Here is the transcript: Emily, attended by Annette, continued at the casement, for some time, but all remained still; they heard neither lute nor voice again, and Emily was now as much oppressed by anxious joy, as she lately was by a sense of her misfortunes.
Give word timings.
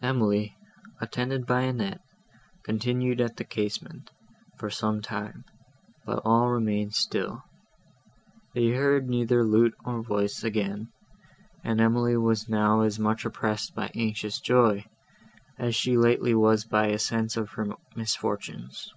Emily, 0.00 0.56
attended 1.02 1.44
by 1.44 1.60
Annette, 1.60 2.00
continued 2.62 3.20
at 3.20 3.36
the 3.36 3.44
casement, 3.44 4.10
for 4.56 4.70
some 4.70 5.02
time, 5.02 5.44
but 6.06 6.22
all 6.24 6.48
remained 6.48 6.94
still; 6.94 7.44
they 8.54 8.68
heard 8.70 9.06
neither 9.06 9.44
lute 9.44 9.74
nor 9.84 10.00
voice 10.00 10.42
again, 10.44 10.88
and 11.62 11.78
Emily 11.78 12.16
was 12.16 12.48
now 12.48 12.80
as 12.80 12.98
much 12.98 13.26
oppressed 13.26 13.74
by 13.74 13.90
anxious 13.94 14.40
joy, 14.40 14.86
as 15.58 15.74
she 15.76 15.98
lately 15.98 16.34
was 16.34 16.64
by 16.64 16.86
a 16.86 16.98
sense 16.98 17.36
of 17.36 17.50
her 17.50 17.66
misfortunes. 17.94 18.94